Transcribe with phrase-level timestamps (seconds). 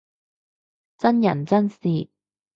[0.97, 2.09] 真人真事